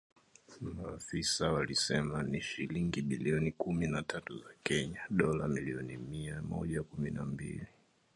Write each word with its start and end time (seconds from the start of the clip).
Maafisa 0.61 1.51
walisema 1.51 2.23
ni 2.23 2.41
shilingi 2.41 3.01
bilioni 3.01 3.51
kumi 3.51 3.87
na 3.87 4.03
tatu 4.03 4.37
za 4.39 4.49
Kenya 4.63 4.99
(dola 5.09 5.47
milioni 5.47 5.97
mia 5.97 6.41
moja 6.41 6.83
kumi 6.83 7.11
na 7.11 7.25
mbili) 7.25 7.67